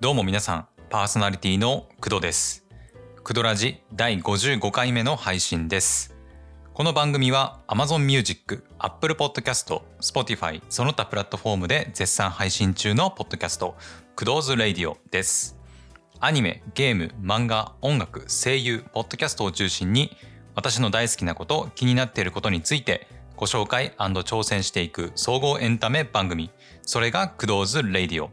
[0.00, 2.64] どうも皆さん、パーソナリティの工藤です。
[3.24, 6.14] クドラジ第55回目の配信です。
[6.72, 13.74] この番組は Amazon Music、Apple Podcast、Spotify その他プラットフォームで絶賛配信中のポッドキャスト、
[14.14, 15.58] クドーズ・レイディオです。
[16.20, 20.16] アニメ、ゲーム、漫画、音楽、声優、ポッドキャストを中心に
[20.54, 26.52] 私の大好きなこと、気になっていることについてご紹介挑戦していく総合エンタメ番組、
[26.82, 28.30] それが Kudo's Radio。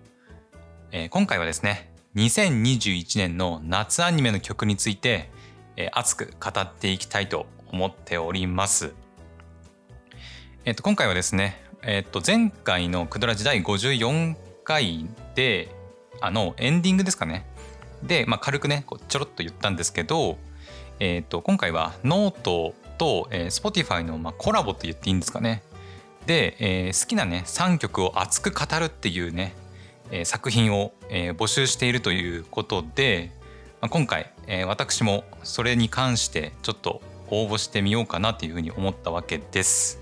[0.97, 5.29] えー今回はですね2021年の夏アニメの曲について、
[5.75, 8.93] えー熱く語っていきたいと思っております。
[10.63, 15.67] えっと今回はですね、えっと前回のクドラジ第54回で
[16.21, 17.45] あのエンディングですかね
[18.01, 20.37] で、まあ、軽くねこうちょろっと言ったんですけど、
[21.01, 25.61] えっと今回はノートと、えー Spotify の、まあ、コラボと言っていいんですかね
[26.25, 29.53] で、えー好きなね3曲を熱く語るっていうね
[30.11, 33.31] えー作品を、えー募集しているということで、
[33.81, 39.99] まあ、今回、えー私もそれに関してちょっと応募してみようかなというふうに思ったわけです。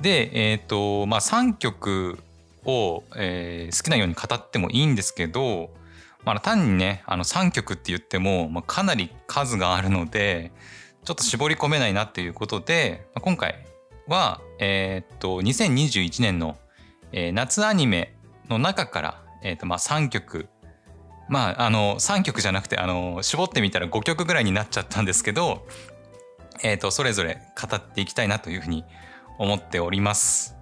[0.00, 2.18] で、えっ、とまあ3曲
[2.64, 5.70] を、えー好きなように語ってもいいんですけど、
[6.24, 10.52] まあ、単にねあの3曲って言っても、まあ、かなり数があるので
[11.04, 13.66] ちょっと絞り込めないなっていうことで、まあ、今回
[14.08, 16.56] は、えっ、と2021年の、
[17.12, 18.13] えー夏アニメ
[18.48, 20.48] の中から、えーとまあ、3曲
[21.28, 25.66] まああの3曲じゃなくてあの絞ってみたら5曲ぐらいになっちゃったんですけど、
[26.62, 28.84] えー、とそれぞれ語っていきたいなというふうに
[29.38, 30.56] 思っております。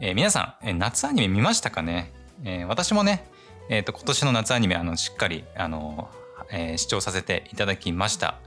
[0.00, 2.12] えー皆さん、え夏アニメ見ましたかね、
[2.44, 3.26] えー私もね、
[3.68, 6.10] えー、と今年の夏アニメあのしっかりあの、
[6.50, 8.38] えー視聴させていただきました。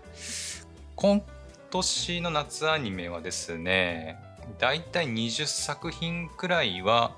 [0.95, 1.23] 今
[1.69, 4.19] 年の夏アニメはですね
[4.59, 7.15] だいたい20作品くらいは、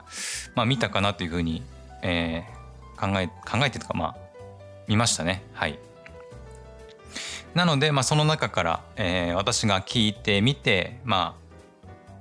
[0.56, 1.64] まあ、見たかなというふうに、
[2.02, 2.56] えー
[2.98, 4.16] 考え考えてとかまあ
[4.88, 5.78] 見ましたねはい
[7.54, 11.46] なので、まあ、その中から、えー私が聞いてみてまあ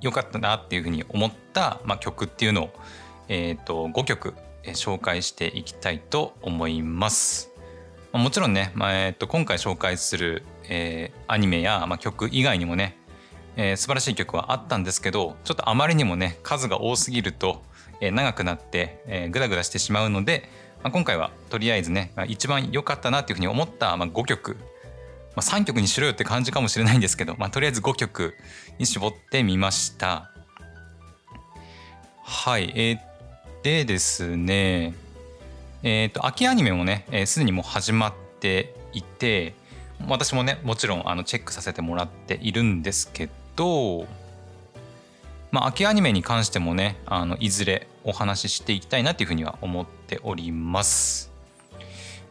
[0.01, 2.69] 良かったなっていうふうに思った、まあ、曲っていうのを、
[3.27, 4.33] えー、と5曲、
[4.63, 7.51] えー紹介していきたいと思います。
[8.11, 12.97] まあもちろんね、まあえー、と今回紹介する、えーアニメや、まあ、曲以外にもね、
[13.55, 17.63] えー素晴らしい曲はあったんですけどちょっとあまりにもね数が多すぎると、
[18.01, 20.49] えー長くなって、えー、グダグダしてしまうので、
[20.83, 24.57] まあ、今回はとりあえずね、まあ、一番良かったなっていうふうに思った、まあ、5曲、
[25.35, 28.35] まあ、3曲にしろよって感じかもしれないんですけど、まあ、とりあえず5曲
[28.79, 30.31] に絞ってみました。
[32.23, 33.15] はい、えー
[33.65, 34.93] でですね
[35.81, 39.55] えっ、と秋アニメもねえー、にもう始まっていて
[40.07, 43.33] 私もねもちろんあのチェックさせてもらっているんですけど
[45.51, 51.31] まあ秋アニメに関してもねあのいずれお話ししていきたいなっていうふうには思っております。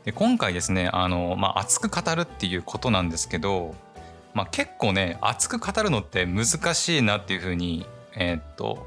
[0.05, 3.75] で今回ですねあの、まあ、熱く語るっていうことなんですけど、
[4.34, 8.87] まあ、結構ね熱く語るのって難しいなっていうふうにえーっと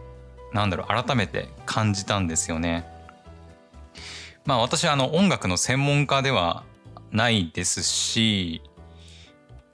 [0.53, 2.86] なんだろう改めて感じたんですよね。
[4.46, 6.64] まあ私はあの音楽の専門家では
[7.12, 8.62] ないですし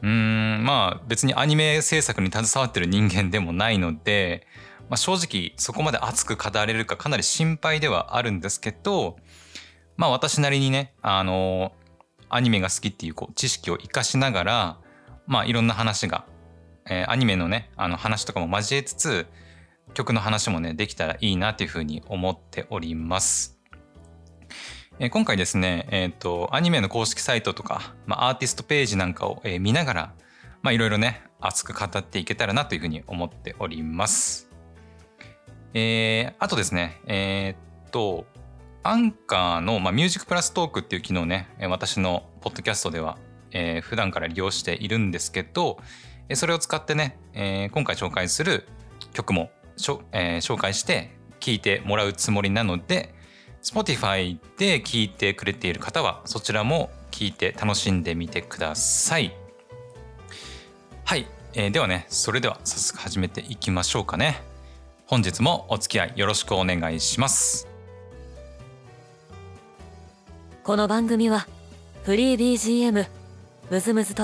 [0.04, 4.46] うんまあ別にアニメ制作に携わってる人間でもないので、
[4.90, 9.16] まあ、正直そこまで熱く語れるかかなり心配ではあるんですけど
[9.96, 11.72] まあ私なりにねあの
[12.28, 14.78] アニメが好きっていうこう知識を生かしながら
[15.26, 16.26] まあいろんな話が、
[16.86, 19.26] えーアニメのねあの話とかも交えつつ
[19.94, 23.53] 曲の話もねできたらいいなっていうふうに思っております。
[25.00, 30.14] え今回ですね、えー、とアニメの公式サイトとか、まあ、アーティストページなんかを、見ながら
[30.62, 34.50] まあいろいろね熱く語っていけたらなというふうに思っております。
[35.74, 38.26] えーあとですねえーっと
[38.84, 43.18] アンカーの、まあ、ミュージックプラストークっていう機能ね私のポッドキャストでは、
[43.52, 45.80] えー普段から利用しているんですけど
[46.36, 48.68] それを使ってね、えー今回紹介する
[49.14, 49.50] 曲も、
[50.12, 53.13] えー紹介して聴いてもらうつもりなので
[53.64, 59.34] Spotify で聴いてくれている方はそちらも聴いて楽しんでみてください。
[61.06, 64.42] はい、えーではねそれでは早速始めていきましょうかね。
[65.06, 67.68] 本日もお付き合いよろしくお願いします。
[70.64, 71.46] この番組は
[72.04, 73.06] フリー BGM
[73.70, 74.24] ムズムズと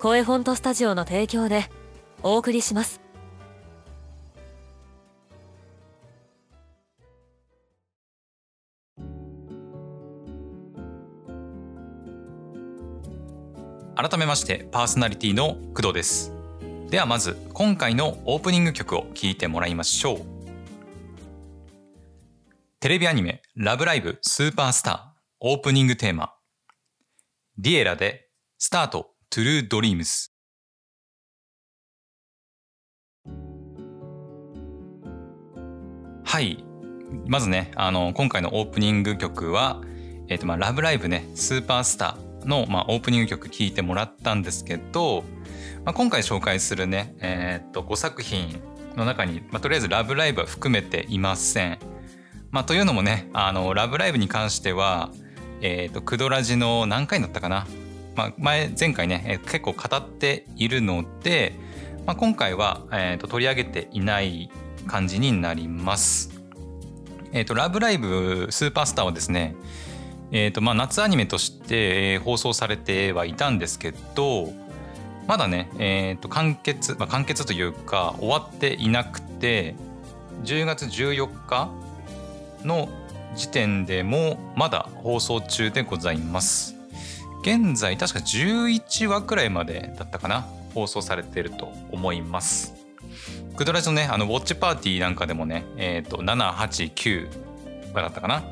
[0.00, 1.64] 声フォントスタジオの提供で
[2.22, 3.03] お送りします
[13.96, 16.32] 改めましてパーソナリティの工藤です。
[16.90, 20.22] ではまず今回のオープニング曲を聴いてもらいましょう。
[22.80, 24.98] テレビアニメ「ラブライブスーパースター」
[25.46, 26.34] オープニングテーマ。
[27.56, 30.34] ディエラで「スタートトゥルードリームス」
[36.24, 36.64] はい。
[37.28, 39.80] まずねあの今回のオープニング曲は
[40.26, 45.24] 「えーとまあ、ラブライブねスーパースターの」まあ、オープニング曲聴いてもらったんですけど、
[45.84, 48.60] まあ、今回紹介するね、えー、と5作品
[48.96, 51.78] の中に、まあ、とりあえず「ラブライブ!」は含めていません。
[52.50, 55.10] まあ、というのもね「あのラブライブ!」に関しては、
[55.60, 57.66] えー、とクドラジの何回だったかな、
[58.14, 61.54] まあ、前前回ね、えー、結構語っているので、
[62.06, 64.50] まあ、今回は、えー、と取り上げていない
[64.86, 66.34] 感じになります。
[67.32, 69.56] えっ、と、ラブライブスーパースターはですね、
[70.32, 74.52] え、ー、と、まあ、夏アニメとして放送されてはいたんですけど、
[75.26, 79.74] まだね、え、ー、と、完結、まあ、完結というか、終わっていなくて、
[80.44, 81.70] 10月14日
[82.64, 82.88] の
[83.34, 86.74] 時点でもまだ放送中でございます。
[87.42, 92.74] 現在、確か11話くらいまでだったかな、放送されていると思います。
[93.56, 98.42] グドラジのね、あの、ウォッチパーティーなんかでもね、えっ、ー、と、7、8、9だったかな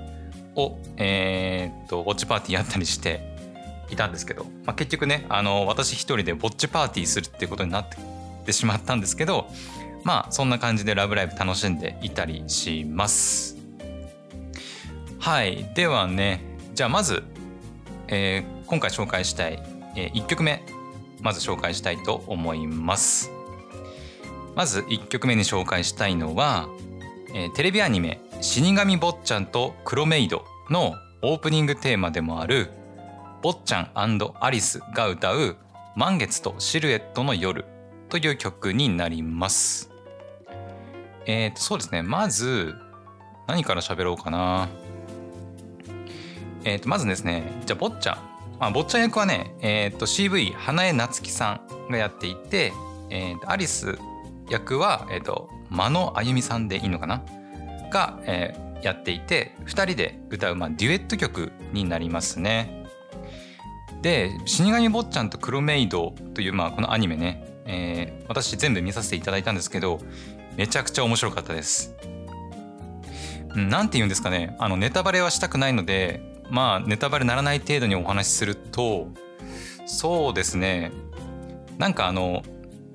[0.56, 3.20] を、えっ、と、ウォッチパーティーやったりして
[3.90, 7.86] いたんですけど、まあ、結局ね、あの、私一人でウォッチパーティーするっていうことになっ
[8.44, 9.48] てしまったんですけど、
[10.04, 13.56] まあ、そんな感じでラブライブ楽しんでいたりします。
[15.18, 15.70] はい。
[15.74, 16.40] ではね、
[16.74, 17.22] じゃあまず、
[18.08, 19.62] えー、今回紹介したい、
[19.96, 20.62] えー、1曲目、
[21.20, 23.30] まず紹介したいと思います。
[24.56, 26.68] まず1曲目に紹介したいのは、
[27.34, 32.72] えー、テレビアニメ「死神坊ちゃんとクロメイド」のオープニングテーマでもある
[33.40, 35.56] 坊ちゃんアリスが歌う
[35.94, 37.64] 「満月とシルエットの夜」
[38.10, 39.90] という曲になります。
[41.24, 42.74] えー、とそうですねまず
[43.46, 44.68] 何から喋ろうかな。
[46.64, 48.16] えー、とまずですねじゃあ坊ちゃん、
[48.58, 52.72] まあ、坊ちゃん役はね、えー、と CV 花江夏樹さんがやっていて、
[53.08, 53.96] えー、とアリス
[54.50, 57.22] 役は、えーと、間野あゆみさんでいいのかな
[57.92, 62.82] が、えー、やっていて2人で歌う、まあ、デュエット曲になりますね。
[64.00, 70.00] で「死神坊ちゃんとクロメイド」という、まあ、このアニメね、えー、私全部見させていただいたんですけど
[70.56, 71.94] めちゃくちゃ面白かったです。
[73.54, 79.08] なんて言うんですかねあのネタバレはしたくないのでまあネタバレならない程度にお話しすると
[79.86, 80.90] そうですね
[81.78, 82.42] なんかあの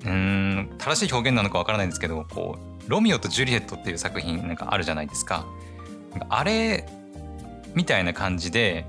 [0.04, 5.46] うん正しい表現なのかわからないんですけどこうロミオとジュリエットっていう作品なんかあるじゃないですか。
[6.28, 6.86] あれ
[7.74, 8.86] みたいな感じで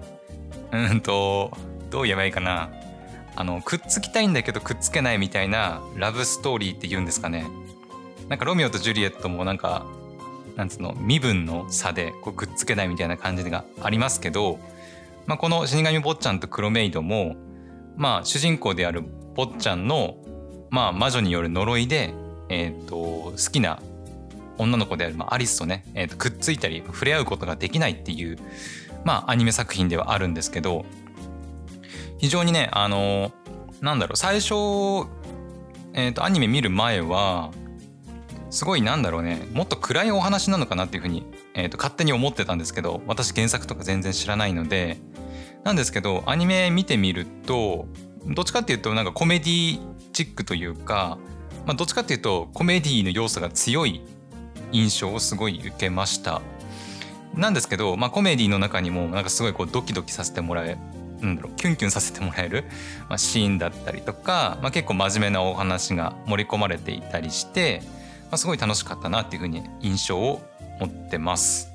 [0.72, 1.52] うんと
[1.92, 2.72] どう言えばいいかな
[3.36, 7.46] あのくっつきたいんだけどくっつけないみたいなラブストーリーって言うんですかね。
[8.30, 9.86] なんかロミオとジュリエットもなんか
[10.56, 14.60] なんつうの身分の差でこうくっつけないみたいな感じがありますけど、
[15.26, 17.36] まあ、この死神坊ちゃんとクロメイドも
[17.96, 19.04] まあ主人公である
[19.36, 20.18] 坊ちゃんの
[20.72, 22.14] まあ、魔女による呪いで、
[22.50, 23.80] えーと、好きな
[24.60, 28.38] 女の子である、まあ、アリスとね、えーと、くっついたり触れ合うことができないっていう、
[29.04, 30.86] まあ、アニメ作品ではあるんですけど
[32.18, 33.32] 非常にねあの
[33.82, 34.54] なんだろう最初、
[35.94, 37.52] えーと、アニメ見る前は
[38.50, 44.98] すごいなんだろうねもっと暗いお話なのかなっていうふうに、えー、と勝手に思ってたんですけど私原作とか全然知らないので
[45.64, 47.88] なんですけどアニメ見てみると
[48.26, 49.80] どっちかっていうとなんかコメディ
[50.14, 51.18] チックというか、
[51.66, 54.02] まあ、どっちかっていうとコメディの要素が強い
[54.72, 56.42] 印象をすごい受けました。
[57.36, 60.78] なんですけど、まあ、コメディの中にもなんかすごいこうドキドキさせてもらえ
[61.22, 62.66] なんだろうキュンキュンさせてもらえる、
[63.08, 67.82] まあ、シーンだったりとか、まあ、結構真面目なお話が盛り込まれていたりして、
[68.24, 70.42] まあ、すごい楽しかったなっていうふうに印象を
[70.80, 71.72] 持ってます。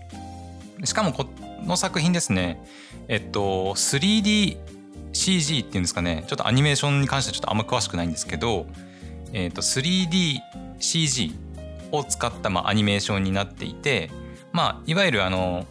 [0.84, 1.26] しかもこ
[1.64, 2.62] の作品ですね
[3.08, 4.58] えっと 3D
[5.12, 8.66] CG っていうんですかねちょっとアニメーションに関してはちょっとあんま詳しくないんですけど、
[9.32, 11.43] えー、と 3DCG
[11.92, 14.10] を使ったまあアニメーションになっていて
[14.52, 15.66] まあいわゆるあの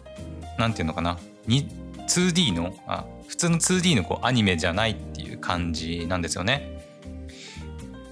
[0.58, 6.74] なんていうのかな 2D のあ普通の 2D のこうアニメじゃないっていう感じなんですよね。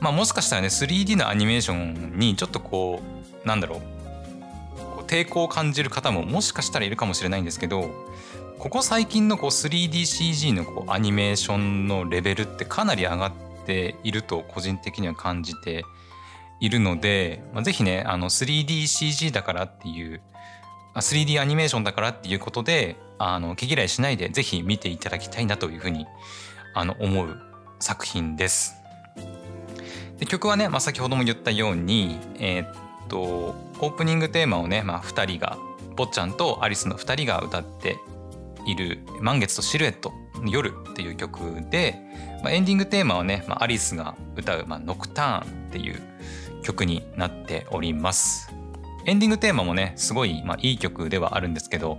[0.00, 3.00] まあもしかしたらね 3D のアニメーションにちょっとこ
[3.44, 7.90] うなんだろう抵抗を感じる方ももしかしたらいるかもしれないんですけど
[8.58, 13.32] ここ最近のこう 3DCG のこうアニメーションのレベルってかなり上がっ
[13.66, 15.84] ていると個人的には感じて
[16.62, 20.22] いるので、まあ、ぜひねあの 3DCG だからっていう
[20.94, 26.06] 3D アニメーションだからっていうことであの毛嫌いしないでぜひ見ていただきたいなというふうに
[26.74, 27.36] あの思う
[27.80, 28.76] 作品です。
[30.18, 32.74] で曲はね、まあ、先ほども言ったように、えー、っ
[33.08, 35.58] とオープニングテーマをね、まあ、2人が
[35.96, 37.98] 坊ちゃんとアリスの2人が歌って
[38.68, 40.12] いる「満月とシルエット
[40.46, 42.00] 夜」っていう曲で、
[42.44, 46.00] まあ、エンディングテーマはね、まあ、アリスが歌う、まあ、ノクターンっていう
[46.62, 48.52] 曲になっております。
[49.04, 51.96] エンディングテーマもねすごい、まあ、いい曲ではあるんですけど、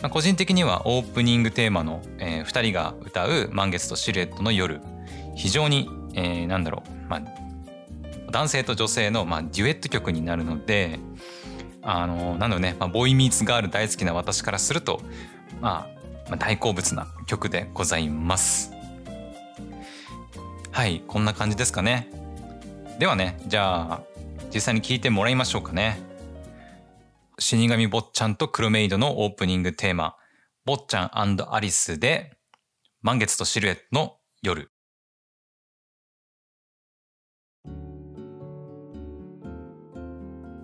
[0.00, 4.80] まあ、個人的にはオープニングテーマの、えー、2人が歌う「満月とシルエットの夜」
[5.34, 7.22] 非常に、えー、なんだろう、まあ、
[8.30, 10.98] 男性と女性の、まあ、デュエット曲になるので
[11.82, 15.00] あのなんだろうね、まあ、ボーイミーツガール大好きな私からすると、
[15.60, 15.88] ま
[16.26, 18.72] あ、まあ大好物な曲でございます。
[20.70, 22.10] はいこんな感じですかね。
[22.98, 24.00] ではねじゃあ
[24.52, 26.00] 実際に聴いてもらいましょうかね。
[27.38, 30.16] 死神坊ちゃんとクロメイドのオープニングテーマ
[30.64, 31.10] 「坊ちゃん
[31.54, 32.32] アリス」で
[33.02, 34.70] 「満月とシルエットの夜」。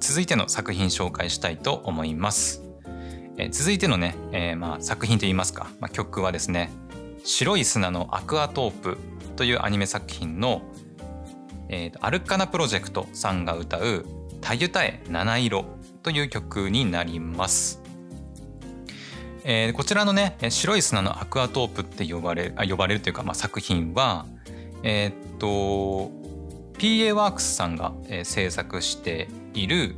[0.00, 2.62] 続いての作品紹介したいと思います。
[3.36, 6.70] え続いてのね、えー、まあ作品といいますか、まあ、曲はですね
[7.24, 8.98] 「白い砂のアクアトープ」
[9.36, 10.62] というアニメ作品の、
[11.72, 14.04] えーと、アルカナプロジェクトさんが歌う
[14.42, 15.64] 「たゆたえ七色」
[16.04, 17.80] という曲になります。
[19.44, 24.26] えー、こちらのね「白い砂のアクアトープ」って呼ばれあ呼ばれるというか、まあ、作品は
[24.82, 26.12] えー、っと
[26.78, 29.96] PA ワークスさんが、えー、制作している、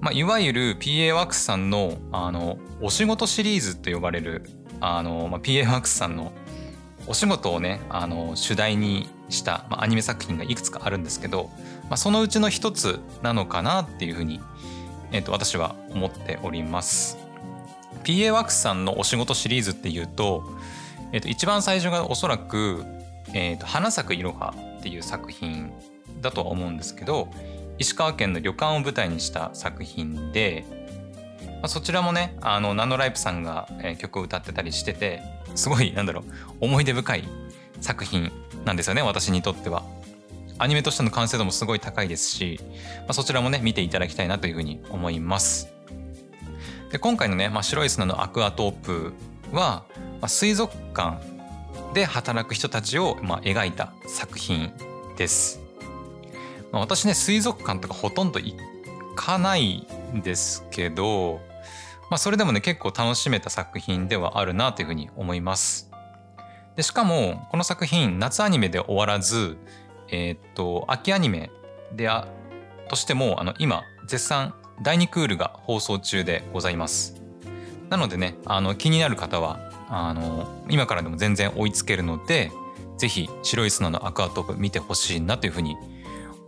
[0.00, 4.48] まあ、いわゆる PA ワークスさんのあのお仕事シリーズと呼ばれる
[4.80, 6.32] あの、まあ、PA ワークスさんの
[7.08, 11.50] お仕事をねあの主題にした、まあ、アニメ作品がいくつかあるんですけど、
[11.84, 14.40] まあ、そのうちの一つなのかなっていうふうに、
[15.12, 17.18] えー、と私は思っております。
[18.04, 20.44] PA ワークスさんのお仕事シリーズっていうと,、
[21.12, 22.84] えー、と一番最初がおそらく
[23.32, 25.72] 「えー、と花咲くいろは」っていう作品
[26.20, 27.28] だとは思うんですけど
[27.78, 30.64] 石川県の旅館を舞台にした作品で、
[31.46, 35.22] まあ、そちらもねあのナノライプさんが、曲を歌ってたりしてて
[35.54, 36.24] すごいなんだろう
[36.60, 37.28] 思い出深い
[37.80, 38.32] 作品
[38.64, 39.82] なんですよね私にとっては。
[40.58, 42.60] アニメとしての完成度もすごい高いですし、
[43.00, 45.68] まあ、そちらもね見ていただきたいなというふうに思います。
[46.92, 49.12] で今回のね、まあ、白い砂のアクアトープ
[49.50, 49.84] は、
[50.20, 51.20] まあ、水族館
[51.94, 54.72] で働く人たちを、まあ、描いた作品
[55.16, 55.60] です。
[56.70, 58.54] まあ、私ね水族館とかほとんど行
[59.14, 61.40] かないんですけど、
[62.10, 65.91] まあ、それでもね結構楽しめた作品ではあるなというふうに思います。
[66.76, 69.56] でしかもこの作品夏アニメで終わらず、
[70.08, 71.50] えー、っと秋アニメ
[71.94, 72.28] であ
[72.88, 77.20] としてもあの今絶賛第2クールが放送中でございます。
[77.90, 82.50] なのでねあの気になる方はあの今からでも全然追いつけるので
[82.96, 85.76] 是非白い砂のアクアトープ見てほしいなというふうに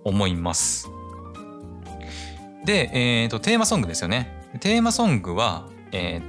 [0.05, 0.89] 思います。
[2.65, 4.49] で、えーと、テーマソングですよね。
[4.61, 6.23] テーマソングは、え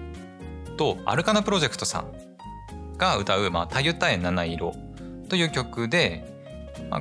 [0.65, 2.24] ー、とアルカナプロジェクトさん
[2.97, 4.73] が歌う「まあ、たゆたえ七色」
[5.29, 6.25] という曲で、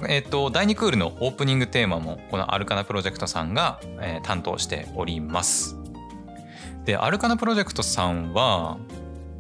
[0.09, 5.77] えーと、第2クールのオープニングテーマもこのアルカナプロジェクトさんが、えー、担当しております。
[6.85, 8.77] でアルカナプロジェクトさんは、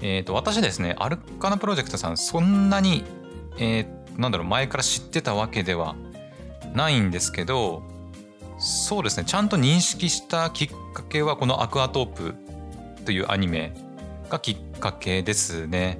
[0.00, 3.04] えーと、私ですねアルカナプロジェクトさんそんなに、
[3.58, 5.94] えー、なんだろう前から知ってたわけでは
[6.72, 7.82] ないんですけど
[8.58, 12.34] そうですねちゃんと認識したきっかけはこの「アクアトープ」
[13.04, 13.74] というアニメ
[14.30, 15.98] がきっかけですね。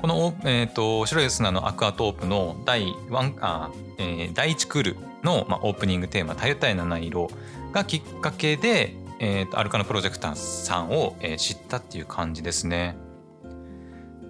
[0.00, 7.30] この、えーと、白い砂のアクアトープの第1あ、えー、第1クールの、まあ、オープニングテーマ「たゆたい七色」
[7.72, 12.96] がきっかけで、えーと、アルカナプロジェクターさんを、えー、知ったっていう感じですね。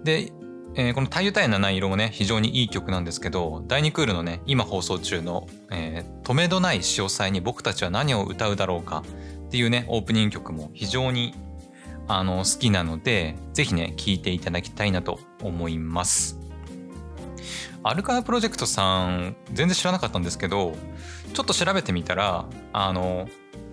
[0.03, 0.33] で
[0.73, 9.03] えー、この「太陽太陽七色」もね非常にいい曲なんですけど第2クールのね今放送中の「えー、止めどない潮騒に僕たちは何を歌うだろうか」
[9.47, 11.35] っていうねオープニング曲も非常に
[12.07, 16.39] あの好きなので是非ね聴いていただきたいなと思います。
[17.83, 20.75] アルカナプロジェクトさん全然知らなかったんですけど
[21.33, 23.27] ちょっと調べてみたらあの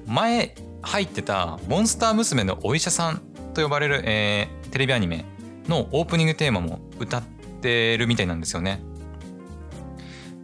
[0.07, 3.21] 前入ってた「モンスター娘のお医者さん」
[3.53, 5.25] と呼ばれる、えー、テレビアニメ
[5.69, 7.23] のオープニングテーマも歌っ
[7.61, 8.81] てるみたいなんですよね。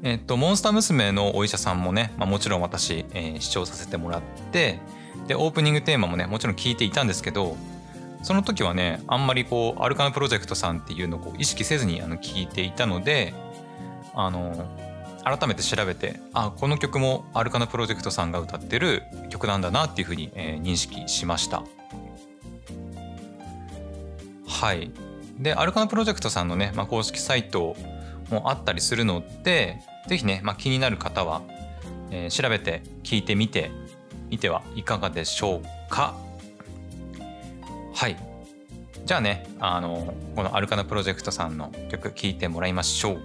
[0.03, 4.23] えっと、モンスター娘のお医者さんもね、まあ、もちろん私、えー、視聴させてもらっ
[4.53, 4.81] て
[5.27, 7.57] でオープニングテーマもねもちろん聞いていたんですけど
[8.25, 13.35] その時はねあんまりこうアルカナプロジェクトさんっていうのをう意識せずにあの聞いていたので
[14.15, 14.67] あの
[15.25, 21.63] 改めて調べてあこの曲もアルカナプロジェクトさんが歌ってる曲なんだなっていうふうに、えー、認識しました。
[24.47, 24.91] はい
[25.39, 27.77] でアルカナプロジェクトさんのね、まあ、公式サイト
[28.31, 31.43] もあったりするので是非ね、まあ、気になる方は、
[32.11, 33.71] えー、調べて聞いてみて
[34.31, 36.15] みてはいかがでしょうか
[37.95, 38.17] はい。
[39.07, 43.23] じゃあねあのこのアルカナプロジェクトさんの曲聴いてもらいましょう。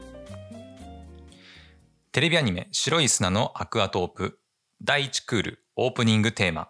[2.12, 4.40] テレビアニメ「白い砂のアクアトープ」
[4.82, 6.70] 第1クールオープニングテーマ。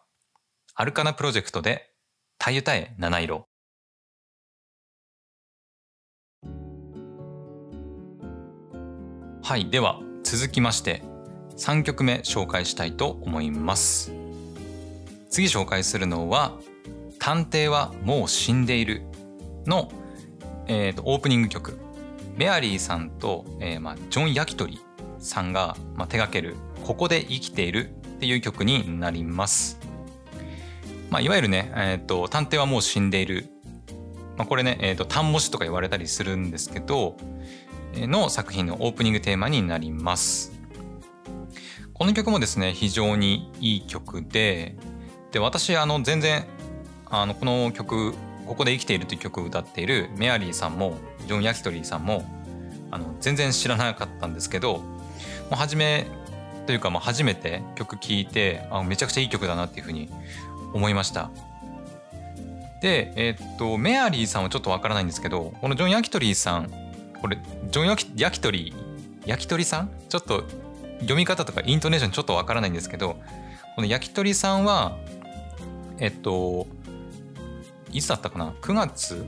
[0.75, 1.91] アルカナプロジェクトで
[2.39, 3.47] 「たゆたえ七色」
[9.43, 11.03] はいでは続きまして
[11.57, 14.13] 3曲目紹介したいと思います。
[15.29, 16.57] 次紹介するのは
[17.29, 19.03] 「探偵はもう死んでいる」
[19.67, 19.91] の、
[20.65, 21.79] えーと、オープニング曲
[22.35, 24.79] メアリーさんと、えーまあ、ジョン・ヤキトリ
[25.19, 29.79] さんが、まあ、手掛ける「ここで生きている」っていう曲になります。
[31.11, 33.45] まあ、いわゆるね、えーと、探偵はもう死んでいる、
[34.35, 37.15] まあ、これね、えーと、単模詞とか言われたりするんですけど
[37.93, 40.51] の作品のオープニングテーマになります。
[41.93, 44.75] この曲もですね非常にいい曲で
[45.31, 46.47] で私あの全然
[47.11, 48.13] あのこの曲
[48.45, 50.97] 「ここで生きている」という曲を歌っているメアリーさんも
[51.27, 52.25] ジョン・ヤキトリーさんも
[52.91, 54.83] あの全然知らなかったんですけども
[55.51, 56.07] う初め
[56.65, 60.09] というかもう初めて曲聴いてあめちゃくちゃいい曲だなっていうふうに
[60.73, 61.31] 思いました。
[62.81, 66.71] で、えー、っとメアリーさんはちょっとわからないんですけどこのジョン・ヤキトリーさん
[67.21, 67.37] これ
[67.71, 69.89] ジョンヤキ・ヤキトリー焼き鳥さん？
[70.07, 70.45] ちょっと
[70.99, 73.17] 読み方とかイントネーションちょっとわからないんですけど
[73.75, 74.97] この焼き鳥さんは
[75.97, 76.67] えっと
[77.91, 79.25] いつだったかな？9月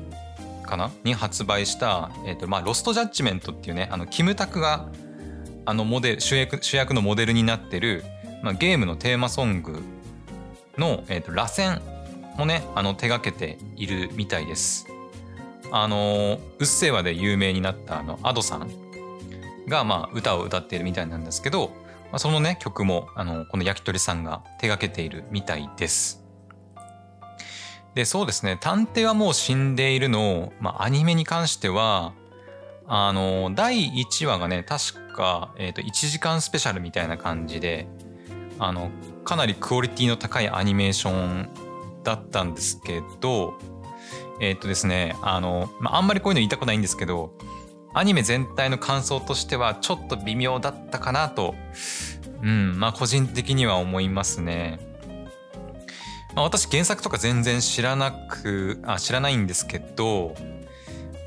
[0.64, 0.92] かな？
[1.04, 4.90] に発売した、えっとまあ、ロストジャッジメントっていうねあのキムタクが
[5.66, 8.04] あのモデル主役主役のモデルになってる、
[8.44, 9.82] まあ、ゲームのテーマソング
[10.78, 11.82] の、えっと、螺旋
[12.38, 14.88] もねあの手がけているみたいです。
[15.74, 18.70] あの「うっせぇわ」で有名になったあの Ado さん
[19.68, 21.70] がまあ歌を歌っているみたいなんですけど、
[22.12, 26.21] まあ、そのね曲もあのこの焼き鳥さんが手がけているみたいです。
[27.96, 32.14] でそうですね「探偵はもう死んでいるの」まあ、アニメに関しては
[32.88, 37.88] あの第1話がね確か、えー、と1時間スペシャルみたいな感じで
[38.60, 38.92] あの
[39.24, 41.50] かなりクオリティの高いアニメーション
[42.04, 43.58] だったんですけど
[44.40, 47.34] えっ、ー、とですねあの、まあ、あんまりこういうの言いたくないんですけど
[47.94, 51.56] アニメ全体の感想としてはちょっと微妙だったかなと、
[52.42, 54.91] うん、まあ個人的には思いますね。
[56.36, 60.36] まあ、私原作とか全然知らなく、あ、知らないんですけど、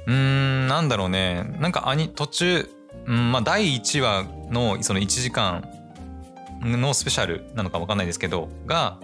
[0.06, 1.44] うん、なんだろうね。
[1.58, 2.68] なんかアニ、途中、
[3.06, 5.68] うん、まあ第1話のその1時間
[6.62, 8.98] のスペシャルなのかわかんないですけど、が、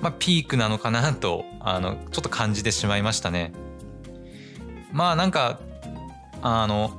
[0.00, 3.52] まあピークなのかなと、あの、ちょっと感じてしまいましたね。
[4.92, 5.60] まあなんか、
[6.42, 6.92] あの、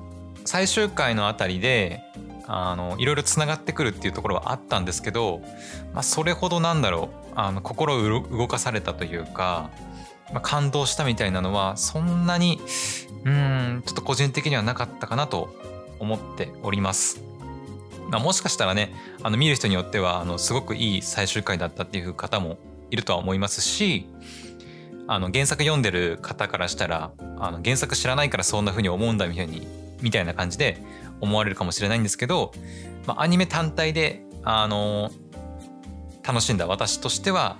[0.45, 2.01] 最終回のあたりで
[2.47, 5.41] あのいろいろつながってくるっていうところはあったんですけど、
[5.93, 9.69] まあ、それほどなんだろうあの心を動かされたというか、
[10.31, 12.59] まあ、感動したみたいなのはそんなに
[13.25, 15.55] うんちょっと個人的にはなかったかなと
[15.99, 17.21] 思っております。
[18.09, 22.57] まあ、もしかしたらねあの見る人によってはあのすごくいい最終回だったっていう方も
[22.89, 24.05] いるとは思いますし
[25.07, 29.65] あの原作読んでる方からしたらあの原作知らないからそんな風に思うんだみたいに
[30.01, 30.77] みたいな感じで
[31.21, 32.51] 思われるかもしれないんですけど、
[33.05, 35.11] まあ、アニメ単体で、あの
[36.31, 37.57] 楽しんだ私としては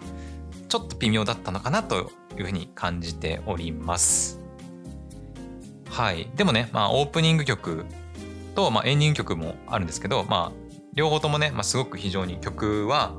[0.70, 4.40] ちょっと微妙だったのかなというふうに感じております。
[5.90, 7.86] はい、でもね、まあ、オープニング曲
[8.56, 13.14] と、まあ、エンディング曲もあるんですけど、まあ、両方ともね、まあ、すごく非常に曲は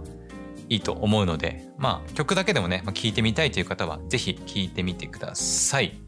[0.71, 6.01] いいと思うので、まあ、曲だけでもね、まあ、聴いてみたいという方は是非聴いてみてください。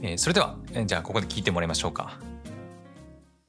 [0.00, 2.18] えー、それでは、え、じゃあここで聞いてもらいましょうか。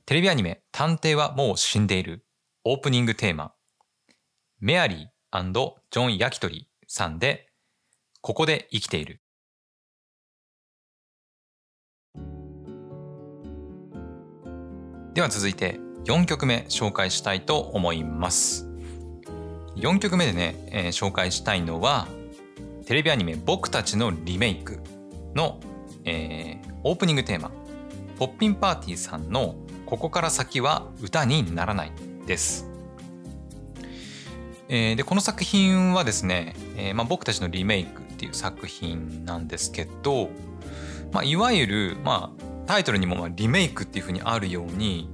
[0.06, 2.26] テレビアニメ「探偵はもう死んでいる」
[2.66, 3.54] オープニングテーマ
[4.60, 5.08] メアリー
[5.92, 7.50] ジョン・ヤキトリさんで
[8.22, 9.22] 「ここで生きている」
[15.14, 18.68] では続いて4曲目紹介したいと思います
[19.76, 22.08] 4曲目でね、えー、紹介したいのは
[22.86, 24.80] テレビアニメ「僕たちのリメイク」
[25.36, 25.60] の
[26.10, 27.52] えー、オープニングテーマ
[28.18, 31.92] ポッピンパーティーさんの「ここから先は歌にならない」
[32.26, 32.67] です。
[34.70, 40.30] えー、でこの作品はですね、えーまあ、僕たちのリメイクっていう作品なんですけど、
[41.12, 45.10] まあ、いわゆる、まあ、タイトルにもまあリメイクっていうふうにあるように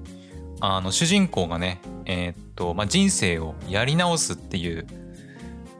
[0.59, 4.87] あの主人公がね、えー、っとまあ、人生をやり直すっていう、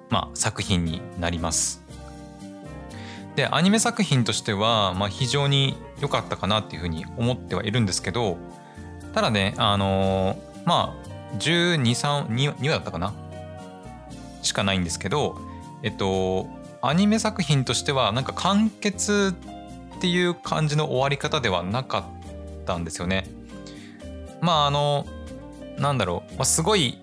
[0.10, 1.84] まあ、作品になります。
[3.36, 8.38] でアニメ作品としては、まあ、非常に良かったかなっていうふうに思ってはいるんですけど
[9.16, 13.12] ただねあのー、まあ123 2, 2話だったかな
[14.44, 15.38] しかないんですけど
[15.82, 16.48] えっと
[16.82, 19.34] アニメ作品としてはなんか完結
[19.96, 23.26] っていう感じの終わり方ではなかったんですよね。
[24.42, 25.06] まああの
[25.78, 27.00] なんだろう、まあ、すごい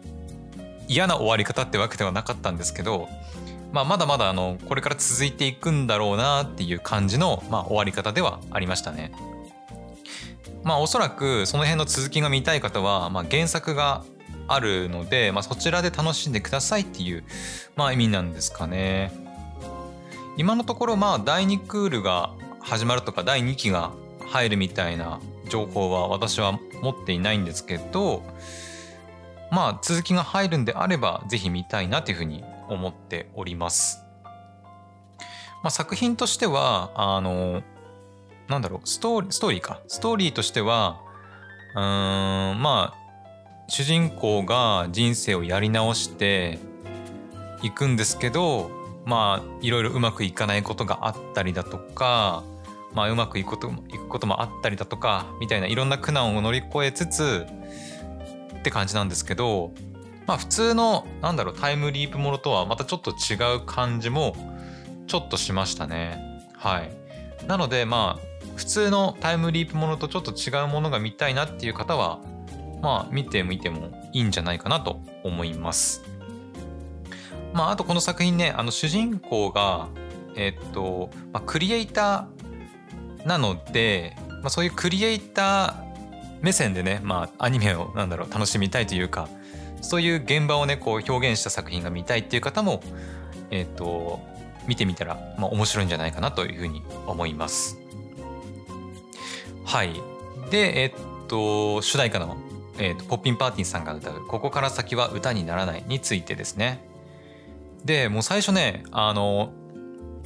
[0.87, 3.09] 嫌な終わり方ってわけではなかったんですけど、
[3.72, 9.12] まあ、まだまだあのこれから続いていくんだろうなっていう感じの、まあ、終わり方ではありましたね。
[10.62, 14.05] まあおそらくその辺の続きが見たい方は、まあ、原作が
[14.53, 17.25] あるので、まあ、そちらで楽しんでくださいっていう、
[17.77, 19.13] まあ、意味なんですかね。
[20.37, 23.93] 今のところまあ第2クールが始まるとか第2期が
[24.27, 28.23] 入るみたいな情報は私は持っていないんですけど
[29.51, 34.05] まあ続きが入るんであればぜひ見たいなというふうに思っております。
[35.63, 37.63] まあ、作品としてはあの
[38.49, 41.01] なんだろうストーリーストーリーかストーリーとしては
[41.75, 43.00] うーんまあ
[43.71, 46.59] 主人公が人生をやり直して
[47.63, 48.69] いくんですけど
[49.07, 52.43] まあいろいろうまくいかないことがあったりだとか
[52.95, 57.47] まあうまくいくこといくこともあったりだとかみたいないろんな苦難を乗り越えつつ
[58.59, 59.71] って感じなんですけど
[60.27, 64.35] まあ普通のなんだろうタイムリープものとはまたちょっと違う感じも
[65.07, 66.49] ちょっとしましたね。
[66.55, 66.91] はい。
[67.47, 72.21] なのでまあ普通のタイムリープものとちょっと違うものが見たいなっていう方は
[72.83, 76.03] まあ見てみてもいいんじゃないかなと思います
[77.53, 79.88] まああとこの作品ねあの主人公が
[80.37, 85.90] えっと、まあ、クリエイターなので、まあ、そういうクリエイター
[86.40, 89.29] 目線でね、まあ、アニメをなんだろう楽しみたいというか
[89.83, 92.83] そういう現場をねこう表現した作品が見たいっていう方も、
[93.51, 94.21] えっ、と
[94.66, 97.79] 見てみたら、まあ、面白いんじゃないかなというふうに思います。
[99.64, 99.95] はい。
[100.51, 100.93] で、えっ、
[101.29, 102.37] と主題歌の、
[102.81, 106.81] えーと、ポッピンパーティーさんが歌う「ここから先は歌にならない」についてですね。
[107.85, 109.53] でもう最初ねあの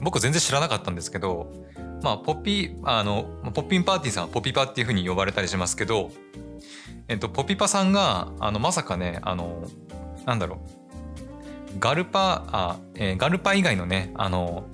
[0.01, 1.53] 僕全然知らなかったんですけど
[2.05, 6.11] まあ、ポピ、あの、ポッピンパーティーさんはポピパっていうふうに呼ばれたりしますけど、
[7.09, 9.64] えっと、ポピパさんが、あの、まさかね、あの、
[10.27, 14.67] なんだろう、ガルパ、あ、えー、ガルパ以外のね、あの、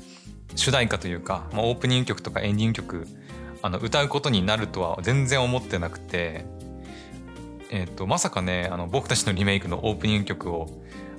[0.57, 3.07] 主題歌というか、まあ、オープニング曲とかエンディング曲、
[3.62, 6.47] あの、歌うことになるとは全然思ってなくて、
[7.71, 10.69] えっと、まさかね、あの、僕たちのリメイクのオープニング曲を、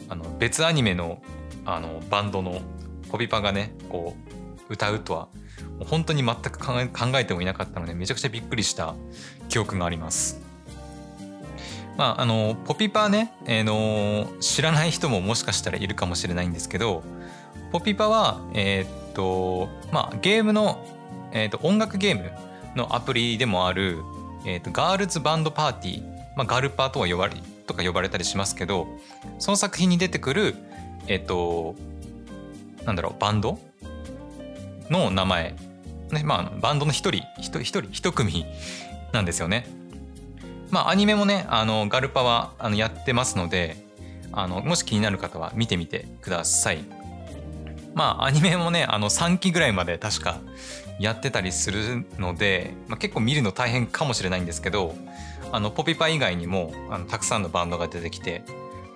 [0.10, 1.22] あの、別アニメの、
[1.66, 2.62] あの、バンドの
[3.10, 4.16] ポピパがね、こ
[4.70, 5.28] う、歌うとは
[5.82, 6.74] う本当に全く考
[7.16, 8.96] えてもいなかったのでめちゃくちゃびっくりした
[9.50, 10.42] 記憶があります。
[11.98, 17.04] まあ、あのポピパね、えー、の知らない人ももしかしたらいるかもしれないんですけど
[17.72, 20.84] ポピパは、えー、っとまあ、ゲームの、
[21.34, 22.32] えー、っと音楽ゲーム
[22.76, 23.98] のアプリでもある、
[24.46, 27.36] えー、っとガールズバンドパーティー、まあ、ガルパーとは呼ばれ
[27.68, 28.88] とか呼ばれたりしますけど
[29.38, 30.56] その作品に出てくる
[31.08, 31.76] えっと
[32.84, 33.60] なんだろうバンド？
[34.90, 35.56] の名前
[36.12, 38.44] ねまあ、バンドの一人一人一組
[39.14, 39.68] なんですよね。
[40.72, 43.78] まあアニメもねあのガルパはあのやってますので
[44.32, 46.84] あのもし気になる方は見てみてください。
[47.94, 50.40] まあアニメもねあの3期ぐらいまで確か
[51.00, 54.96] やってたりするので、まあ、結構見るの大変かもしれないんですけど
[55.52, 58.44] あのポピパ以外にもあのたくさんのバンドが出てきて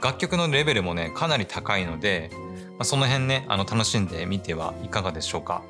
[0.01, 5.63] 楽曲のレベルもねかなり高いので、まあ、その辺ねあの楽しんでみてはいかがでしょうか。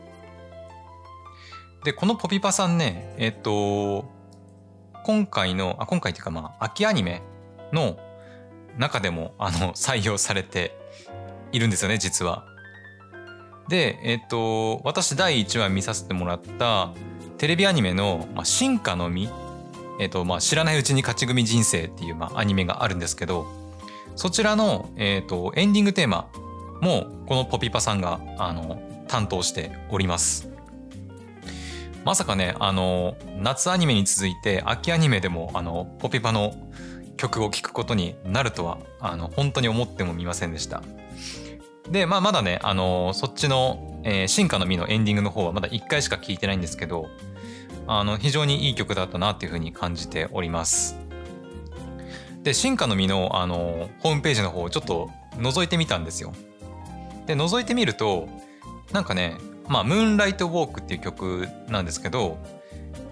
[1.86, 4.06] で、このポピパさんね、えっと、
[5.06, 7.22] 今回の、あ、今回っていうかまあ、秋アニメ
[7.72, 8.00] の
[8.80, 10.76] 中でも、あの、採用されて
[11.52, 12.48] いるんですよね、実は。
[13.70, 16.92] で、えっと、私第1話見させてもらった
[17.38, 19.30] テレビアニメの、まあ、進化の実、
[20.00, 23.48] えっと、まあ、知らないうちに勝ち組人生っていう、まあ、アニメがあるんですけど、
[24.16, 26.30] そちらの、えっと、エンディングテーマ
[26.82, 30.56] も、このポピパさんが、あの、担当しております。
[32.06, 36.54] まさかねあの夏アニメに続いて秋アニメでもあのポピパの
[37.18, 40.84] 曲を聴くことになるとはあの本当に思ってもみませんでした。
[41.90, 47.08] で、まあ、まだねあのそっちの、えー、進化の実のエンディングの方はまだ1回しか聴いてないんですけど
[47.88, 50.98] あの非常にいい曲だったなっていうふうに感じております。
[52.44, 56.34] で進化の実のあのホームページの方をちょっと覗いてみたんですよ。
[57.26, 58.30] で覗いてみると
[58.92, 59.36] なんかね
[59.68, 62.38] まあ、ムーンライトウォークっていう曲なんですけど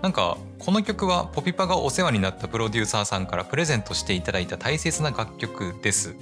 [0.02, 6.16] なんかこの曲はポピパがお世話になったプロデューサーさんからプレゼントしていただいた大切な楽曲です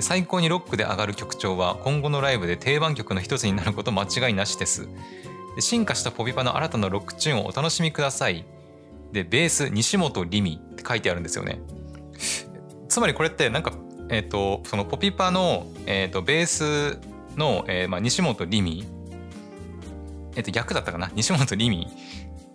[0.00, 4.88] 最高にロックで上がる曲調は今後のライブで定番曲の一つになること間違いなしです
[5.60, 8.44] 進化したポピパの新たなロックチューンをお楽しみください。
[9.12, 11.60] でベース西本リミって書いてあるんですよね。
[12.88, 13.72] つまりこれってなんか
[14.08, 16.98] えっ、ー、とそのポピパの、えーと、ベース
[17.36, 18.86] の、えーまあ、西本リミ
[20.36, 21.10] えっと逆だったかな？
[21.14, 21.88] 西本リミ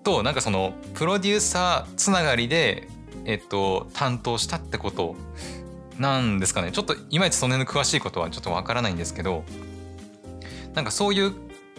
[0.04, 2.88] となんかそのプロデューサーつながりで
[3.26, 5.16] えっと担当したってこと
[5.98, 6.72] なんですかね。
[6.72, 9.44] ちょっといまいちその辺の詳しいことはちょっとわからないんですけど
[10.74, 11.34] なんかそういう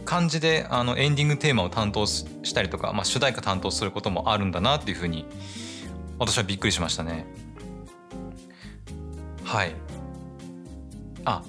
[0.08, 5.26] 感じであのエンディングテーマを担当したりとか、まあ、主題歌担当することもあるんだなっていうふうに
[6.18, 7.26] 私はびっくりしましたね。
[9.44, 9.74] はい。
[11.26, 11.42] あ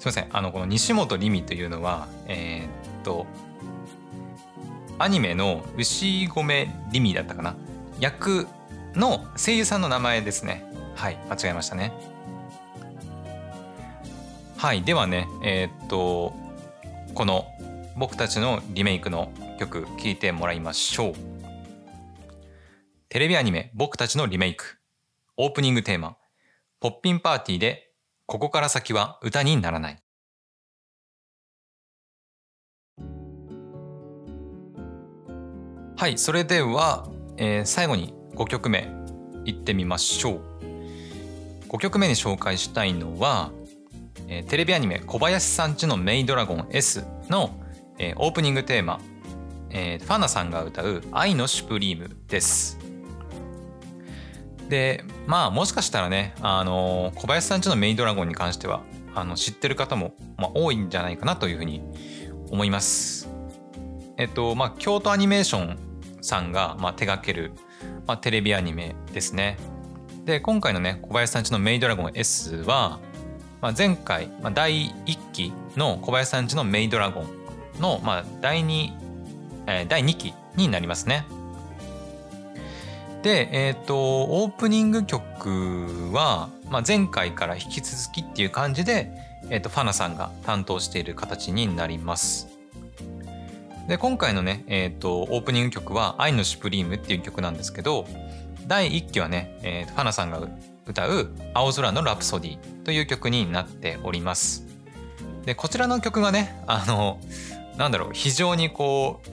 [0.00, 0.26] すいません。
[0.32, 3.26] あのこの西本りみというのはえー、っと
[4.98, 7.54] アニメの牛込りみだったかな？
[8.00, 8.48] 役
[8.96, 10.64] の声優さんの名前ですね。
[10.96, 11.92] はい間違えましたね。
[14.56, 16.34] はいではねえー、っと
[17.14, 17.46] この
[17.96, 21.14] 僕たちのリメイクの曲聴いてもらいましょう。
[23.08, 24.78] テレビアニメ僕たちのリメイク。
[25.36, 26.16] オープニングテーマ。
[26.80, 27.92] ポッピンパーティーで
[28.26, 29.98] ここから先は歌にならない。
[35.96, 38.88] はいそれでは、えー、最後に5曲目
[39.44, 40.40] いってみましょう。
[41.68, 43.52] 5曲目に紹介したいのは、
[44.26, 47.56] えー、テレビアニメ「小林さんちのメイドラゴン S の」
[47.98, 49.00] えー、オープニングテーマ、
[49.70, 52.78] えー、ファナさんが歌う「愛のシュプリーム」です
[54.68, 58.82] でまあもしかしたらねあの小林さんちのメイドラゴンに関しては
[59.14, 61.82] あの知ってる方も、まあ、多いんじゃないかなというふうに
[62.50, 63.28] 思います。
[64.16, 65.78] えっとまあ京都アニメーション
[66.20, 67.52] さんが、まあ、手掛ける、
[68.06, 69.58] まあ、テレビアニメですね。
[70.24, 72.98] で今回のね小林さんちのメイドラゴン S は、
[73.60, 77.43] まあ、前回、まあ、第1期の小林さんちのメイドラゴン
[77.80, 78.92] の、まあ、第2、
[79.66, 81.24] え、第2期になりますね。
[83.22, 89.10] で、えっ、ー、と、オープニング曲は、まあ、前回から引き続きっていう感じで、
[89.50, 92.48] えっ、ー、と、ファナさんが担当している形になります。
[93.88, 98.06] で、今回のね、えっ、ー、と、オープニング曲は、愛のシュプリームっていう曲なんですけど、
[98.66, 100.46] 第1期はね、えー、ファナさんが
[100.86, 104.66] 歌う青空のラプソディという曲になっております。
[105.44, 107.18] で、こちらの曲がね、あの、
[107.76, 109.28] なんだろう、非常にこう、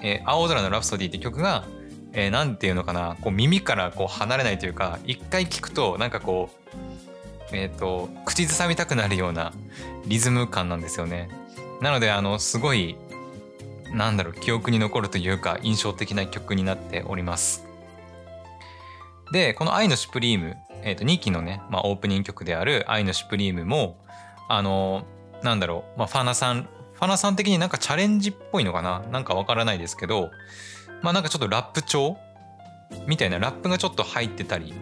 [0.00, 1.64] えー、青空のラプソディって曲が、
[2.12, 6.48] えー、なんていうのかなこう耳からこう離れないというか一回聞くとなんかこ
[7.52, 9.52] うえっ、ー、と口ずさみたくなるような
[10.06, 11.28] リズム感なんですよね。
[11.80, 12.96] なのであのすごい
[13.92, 17.66] なんだろう記憶に残るというか印象的な曲になっております。
[19.32, 23.98] でこの「愛のシュプリーム」えー、と2期のね、まあ、オープニング曲である「愛のシュプリームも」
[24.48, 25.04] あの
[25.42, 29.00] なんだろう、まあ、ファナさんファナさん的になんかチャレンジっぽいのかな？
[29.10, 30.30] なんかわからないですけど
[31.02, 32.16] まあなんかちょっとラップ調？
[33.06, 34.72] みたいなラップがちょっと入ってたり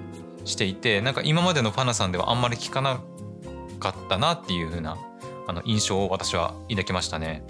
[0.44, 3.01] していてなんか今までのファナさんではあんまり聞かな
[3.81, 4.98] かったなっていう風な
[5.48, 7.44] あの印象を私は抱きましたね。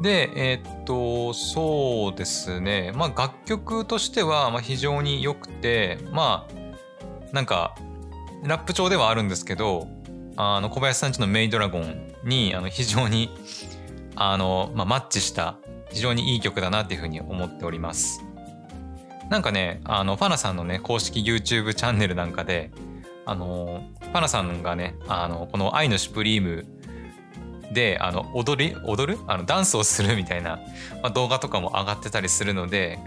[0.00, 2.92] でえー、っとそうですね。
[2.94, 7.74] まあ楽曲としてはまあ非常に良くてまあなんか
[8.44, 9.88] ラップ調ではあるんですけど
[10.40, 13.28] あの小林さんちのメイドラゴンにあの非常に
[14.14, 15.56] あの、まあ、マッチした
[15.90, 18.22] 非常にいい曲だなっていうふうに思っております。
[19.30, 22.70] なんかね、あの、ファナさんのね、公式 YouTube チャンネルなんかで、
[23.26, 26.66] あの、ファナさんがね、あの、この愛のシュプリーム
[27.72, 29.18] で、あの、踊り、踊る？
[29.26, 30.60] あの、ダンスをするみたいな、
[31.02, 33.00] まあ、動画とかも上がってたりするので、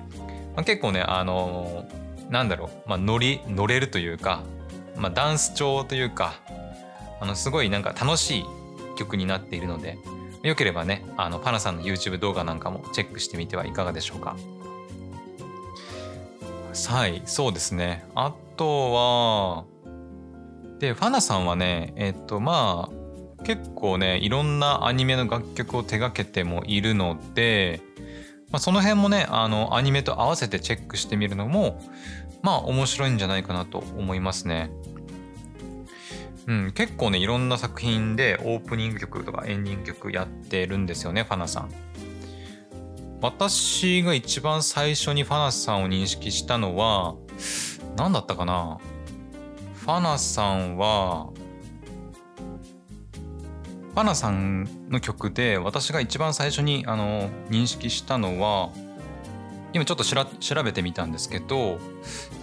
[0.56, 1.88] まあ、結構ね、あの、
[2.30, 4.44] なんだろう、まあ、乗り、乗れるというか、
[4.98, 6.36] まあ、ダンス調というか、
[7.22, 8.46] あの、すごいなんか楽しい
[8.98, 9.98] 曲になっているので、
[10.44, 14.36] よければね、あの、パナさんの YouTube 動画なんかもチェックしてみてはいかがでしょうか。
[16.88, 18.06] はい、そうですね。
[18.16, 19.66] あとは、
[20.80, 27.82] で、ファナさんはね、えっと、まあ、結構ね、いろんなアニメの楽曲を手掛けてもいるので、
[28.52, 31.80] まあ、その辺もね、あの、アニメと合わせてチェックしてみるのも、
[32.42, 34.72] まあ、面白いんじゃないかなと思いますね。
[36.48, 41.72] うん、結構ねいろんな作品でオープニング曲とかエンディング曲やってるんですよねファナさん。
[43.22, 47.16] 私が一番最初にファナさんを認識したのは
[47.96, 48.80] 何だったかな？
[49.76, 51.30] ファナさんは
[53.94, 58.72] ファナさんの曲で私が一番最初にあの認識したのは
[59.74, 61.78] 今ちょっと調べてみたんですけど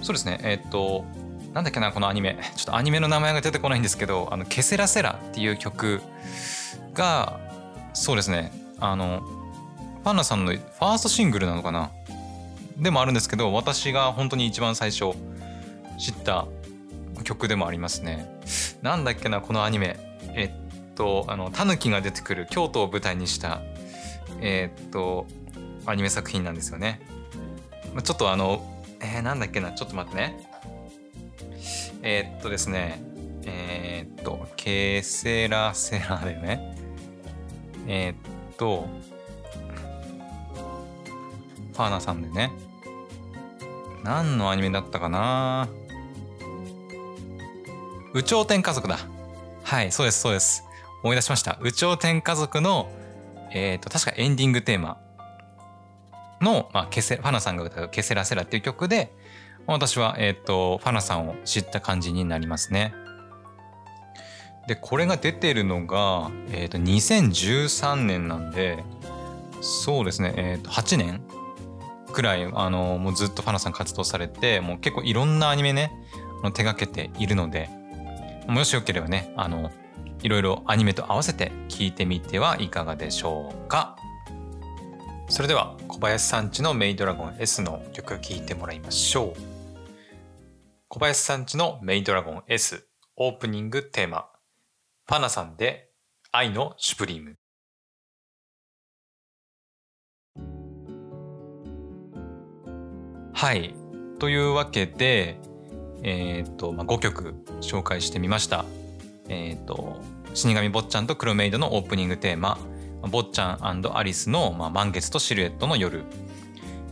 [0.02, 1.04] そうですねえっ、と
[1.52, 2.38] なんだっけなこのアニメ。
[2.56, 6.02] ちょっとアニメの名前が出てこないんですけど「あのケセラセラ」っていう曲
[6.94, 7.40] が
[7.94, 8.52] そうですね。
[8.78, 9.22] あの
[10.02, 11.90] ファンナさんのファーストシングルなのかな。
[12.76, 15.12] でもあるんですけど私が本当に一番最初
[15.98, 16.46] 知った
[17.24, 18.28] 曲でもありますね。
[18.82, 19.98] なんだっけなこのアニメ。
[20.34, 23.60] えっとあのタヌキが出てくる京都を舞台にした
[24.40, 25.26] え、っと
[25.86, 27.00] アニメ作品なんですよね。
[28.04, 28.62] ちょっとあの
[29.00, 30.47] えー、なんだっけなちょっと待ってね。
[32.02, 33.02] えー、っとですね
[33.44, 36.76] えー、っとケセラセラだよね。
[37.86, 38.86] えー、っと
[41.72, 42.50] ファーナさんでね。
[44.04, 45.68] 何のアニメだったかな？
[48.14, 48.98] 宇頂天家族だ。
[49.64, 50.64] はい、そうです、そうです。
[51.02, 51.58] 思い出しました。
[51.60, 52.90] 宇頂天家族の、
[53.52, 54.98] えっ、と、確かエンディングテーマ
[56.40, 59.12] の、まあ、ケセ、ファナさんが歌うケセラセラっていう曲で、
[59.68, 62.94] 私は、えっ、ー、と、ファナさんを知った感じになりますね。
[64.66, 68.82] で、これが出てるのが、えっ、ー、と、2013年なんで、
[69.60, 71.20] そうですね、えっ、と、8年
[72.14, 75.92] くらい、あの、もうずっとファナさん活動されて、もう結構いろんなアニメね、
[76.54, 77.68] 手がけているので、
[78.46, 79.70] もしよければね、あの、
[80.22, 83.96] いろいろアニメと合わせて聞いてみてはいかがでしょうか。
[85.28, 89.57] それでは小林さんちのメイドラゴン S の曲聴いてもらいましょう。
[90.90, 94.30] 小林さんちのメイドラゴン S オープニングテーマ、
[95.06, 95.90] ファナさんで
[96.32, 97.36] 愛のシュプリーム。
[103.34, 103.74] はい。
[104.18, 105.38] というわけで、
[106.02, 108.64] えっ、ー、と、まあ、5曲紹介してみました。
[109.28, 110.00] えっ、ー、と、
[110.32, 112.58] 死神坊ちゃんと黒メイドのオープニングテーマ、
[113.02, 116.04] 坊ちゃんアリスの、まあ、満月とシルエットの夜、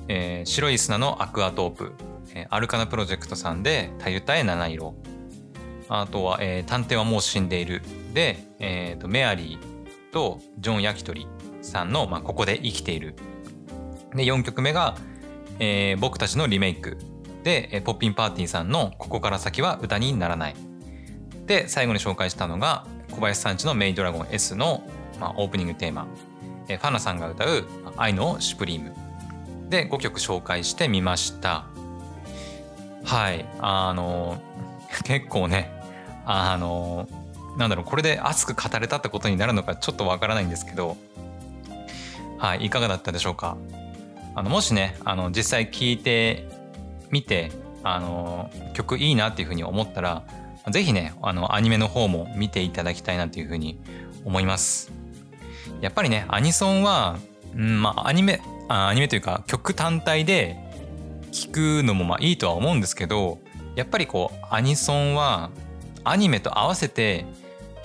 [0.09, 1.93] えー、白い砂のアクアトープ、
[2.37, 4.95] えー、アルカナプロジェクトさんで「たゆたえ七色」
[5.89, 11.27] あとは、えー「探偵はもう死んでいる」で、えーと、メアリーとジョン・ヤキトリ
[11.63, 13.15] さんの、まあ「ここで生きている」
[14.15, 14.97] で4曲目が、
[15.59, 16.99] えー「僕たちのリメイク」
[17.43, 20.57] で、ポッピンパーティーさんのここから先は歌にならない。
[21.47, 24.83] で、最後に紹介したのが、小林さんちのメイドラゴン S の、
[25.21, 26.09] まあ、オープニングテーマ、
[26.67, 28.97] ファナさんが歌う愛のシュプリーム。
[29.69, 31.67] で5曲紹介してみました。
[33.07, 33.47] はい。
[33.61, 34.43] あの、
[35.05, 35.73] 結構ね、
[36.27, 37.09] あの、
[37.57, 40.99] なんだろう、これで熱く語れたってことになるのかちょっとわからないんですけど、
[42.37, 43.57] はい、いかがだったでしょうか？
[44.35, 46.49] あの、もしね、あの、実際聞いて
[47.11, 50.25] 見てあの曲いいなっていうふうに思ったら
[50.69, 53.79] 是非ねあのアニメの方も見ていただきたいなっていうふうに
[54.25, 54.91] 思います
[55.81, 57.17] やっぱりねアニソンは、
[57.55, 60.59] うん、まあアニメアニメというか曲単体で
[61.45, 63.39] 聴くのもまあいいとは思うんですけど
[63.75, 65.51] やっぱりこうアニソンは
[66.05, 67.27] アニメと合わせて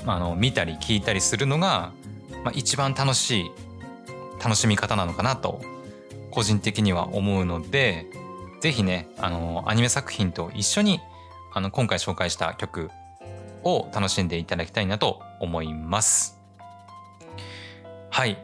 [0.05, 1.91] あの見たり聞いたりするのが、
[2.43, 3.51] まあ、一番楽しい
[4.43, 5.61] 楽しみ方なのかなと
[6.31, 8.05] 個人的には思うので
[8.61, 11.01] ぜひね、あの、アニメ作品と一緒に、
[11.51, 12.91] あの、今回紹介した曲
[13.63, 16.39] を楽しんでいただきたいなと思います。
[18.11, 18.37] はい。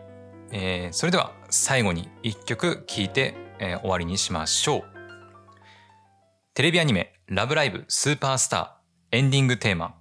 [0.51, 4.96] えー、それでは最後に一曲聴いて、えー、終わりにしましょう。
[6.57, 9.93] テレビアニメラブライブスーパースターエンディングテーマ、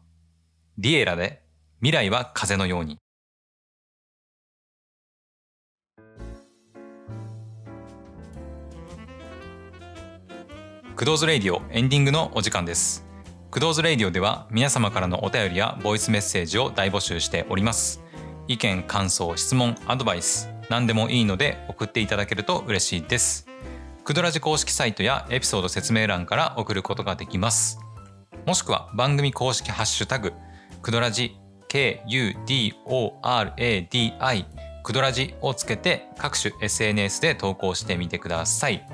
[0.78, 1.42] リエラで
[1.80, 2.96] 未来は風のように。
[10.94, 13.04] Kudo's Radio エンディングのお時間です。
[13.50, 18.02] Kudo's Radio では皆様からのお便りやボイスメッセージを大募集しております。
[18.48, 23.46] 意見感想質問アドバイス何でもいいので送っていただけると嬉しいです。
[24.06, 27.80] クドラジ公式サイトやエピソード説明欄から送ることができます。
[28.46, 30.32] もしくは番組公式ハッシュタグ
[30.80, 31.36] クドラジ
[31.68, 32.44] KUDORADI
[34.84, 38.86] クドラジをつけて各種 SNS で投稿してみてください。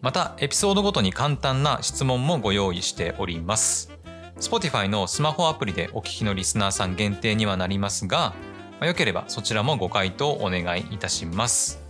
[0.00, 3.92] またエピソードごとに簡単な質問もご用意しております。
[4.40, 8.32] Spotify のスマホアプリでお聞きのリスナーさん限定にはなりますが、
[8.80, 11.85] まあ、よければそちらもご回答お願いいたします。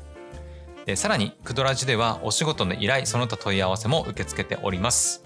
[0.87, 5.25] でさらにクドラジではお仕事の依頼その他問い合わせも受け付けております。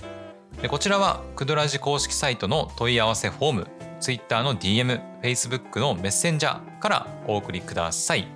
[0.62, 3.66] でこちらはクドラジ公式サイトの問い合わせフォーム
[4.00, 8.26] Twitter の DM、Facebook のメッセンジャーからお送りください。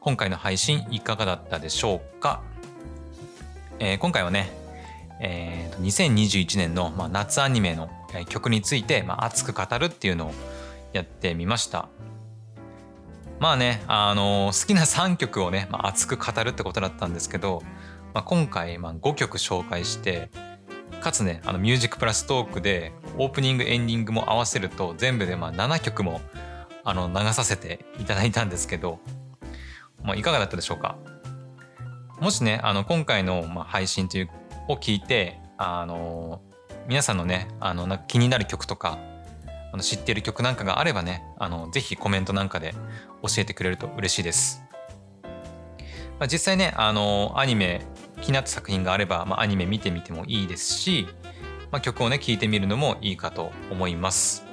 [0.00, 2.42] 今回の配信いかがだったでしょうか？
[3.78, 4.52] えー、今回はね、
[5.20, 7.88] えー、2021年の、まあ、夏アニメの
[8.28, 10.32] 曲について、まあ、熱く語るっていうのを
[10.92, 11.88] やってみました。
[13.40, 17.62] まあね、あのー、好きな3曲をね、まあ、熱く語るってことだったんですけど、
[18.14, 20.30] まあ、今回、まあ、5曲紹介して
[21.00, 26.20] かつねあのミュージックプラストークでオープニングエンディングも合わせると全部でまあ7曲も
[26.84, 29.00] あの流させていただいたんですけど、
[30.02, 30.96] まあ、いかがだったでしょうか？
[32.20, 34.30] もしねあの今回のまあ配信という
[34.68, 36.40] を聞いてあの
[36.88, 38.98] 皆さんのねあの気になる曲とか
[39.74, 42.76] あの知っている曲なんかがあればねあのぜひコメントなんかで
[43.22, 44.62] 教えてくれると嬉しいです、
[46.20, 47.84] まあ、実際ねあのアニメ
[48.22, 51.08] 気になった作品があれば、まあ、アニメ見てみてもいいですし、
[51.72, 54.46] まあ、曲をね聴いてみるのもいいかと思います。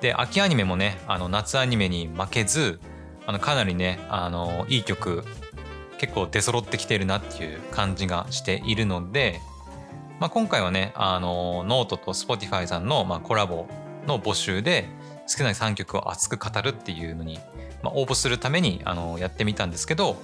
[0.00, 2.80] で秋アニメもねあの夏アニメに負けず
[3.24, 5.22] あのかなりねあのいい曲
[5.98, 9.38] 結構出揃ってきてるなっていう感じがしているので、
[10.18, 13.68] まあ、今回はねあのノートと Spotify さんの、まあ、コラボ
[14.06, 14.88] の募集で
[15.28, 17.38] 好きな3曲を熱く語るっていうのに、
[17.82, 20.16] まあ、応募するためにあのやってみたんですけど、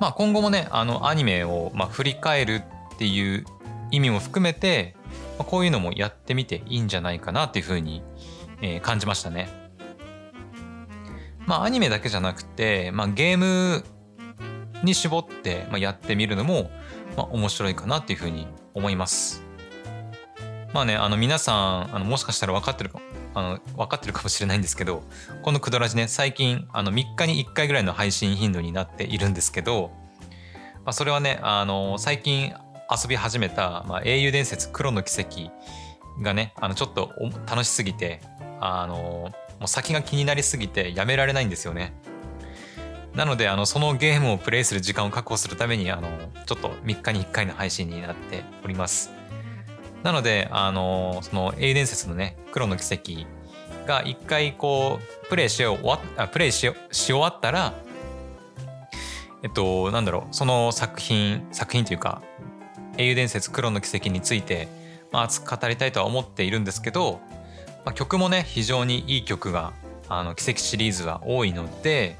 [0.00, 2.62] まあ、今後もねあのアニメを、まあ、振り返る
[2.94, 3.44] っていう
[3.90, 4.96] 意味も含めて、
[5.38, 8.02] まあ、こういうのもやってみていいんじゃないかなっていうふうに、
[8.60, 9.48] えー、感じましたね。
[11.46, 13.84] まあアニメだけじゃなくて、まあ、ゲーム
[14.82, 16.70] に絞って、まあ、やってみるのも、
[17.16, 19.43] まあ、面白いかなっていうふうに思います。
[20.74, 23.00] まあね、あの皆さんあのもしかしたら分かってるか
[23.32, 25.04] あの分かってるかもしれないんですけど
[25.42, 29.92] この「くだらじね」最近あの3日に1回ぐらいの配信頻度になっているんですけど、
[30.84, 32.52] まあ、それはねあの最近
[32.90, 35.52] 遊び始めた、まあ、英雄伝説黒の奇跡
[36.20, 37.12] がねあのちょっと
[37.46, 38.20] 楽しすぎて
[38.60, 39.32] あのも
[39.66, 41.92] う先が気になりすぎてやめられないんですよね。
[43.14, 46.08] なのであのそのゲームをプレイする時間を確保するためにあの
[46.46, 49.23] ちょっと3日に1回の配信になっております。
[50.04, 53.26] なのであのその英伝説のね黒の奇跡
[53.86, 57.74] が1回こうプレイし終わあプレイしし終わったら
[59.42, 62.22] えっとなんだろうその作品作品というか
[62.98, 64.68] 英雄伝説黒の奇跡について、
[65.10, 67.20] まあ、熱く語りたいとは思っているんですけど、
[67.84, 69.72] まあ、曲もね非常にいい曲が
[70.08, 72.16] あの奇跡シリーズは多いので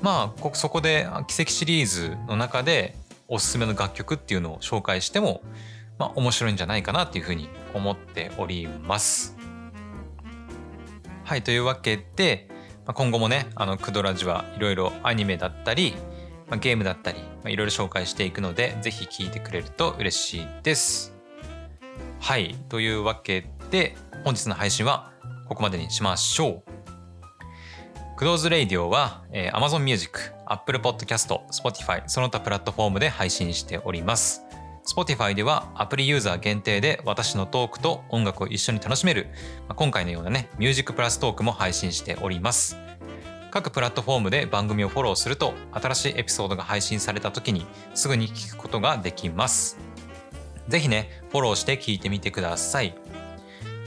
[0.00, 2.96] まあそこで奇跡シリーズの中で
[3.28, 5.40] おすすめの楽曲っていうのを紹介しても、
[6.02, 9.36] まあ、面白いんじゃないかなっていうふうに思っております。
[11.22, 12.48] はいというわけで、
[12.84, 15.94] まあ、今後もねあのクドラジはいろいろアニメだったり、
[16.48, 21.14] まあ、ゲームだったりいろいろ紹介していくのでぜひ聴いてくれると嬉しいです。
[22.18, 23.94] はいというわけで
[24.24, 25.12] 本日の配信は
[25.48, 26.72] ここまでにしましょう。
[28.16, 34.42] クローズレイディオは、えー、Amazon Music、Apple Podcast、Spotify その他プラットフォームで配信しております。
[34.84, 39.28] Spotify ではアプリユーザー限定で私のトークと音楽を一緒に楽しめる、
[39.76, 42.76] 今回のようなね、ミュージックプラストークも配信しております。
[43.50, 49.78] 各プラットフォームで番組をフォローすると新しいエピソードが配信された時にすぐに聞くことができます。
[50.68, 52.94] ぜひね、フォローして聞いてみてください。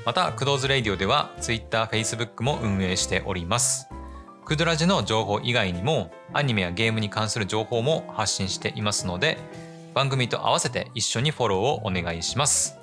[0.05, 3.89] また、クドーズレイディオでは Twitter、Facebook も運営しております。
[4.45, 9.39] クドラジの情報以外にもアニメやゲームに関する情報も発信していますので
[9.95, 12.77] 番組と合わせて一緒にフォローをお願いします。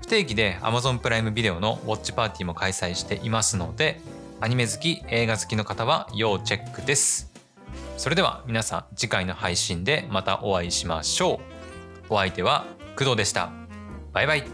[0.00, 4.00] 不定期で Amazon プライムビデオのウォッチパーティーも開催していますので
[4.40, 7.32] アニメ好き映画好きの方は要チェックです。
[7.96, 11.40] それでは皆さん次回の配信でまたお会いしましょ
[12.08, 12.14] う。
[12.14, 12.64] お相手は
[12.96, 13.50] 工藤でした。
[14.12, 14.44] バイバイ。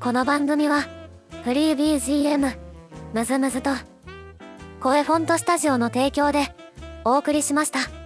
[0.00, 0.82] この番組は
[1.42, 2.56] フリー BGM
[3.12, 3.70] むずむずと
[4.80, 6.54] 声フォントスタジオの提供で
[7.04, 7.97] お送りしました。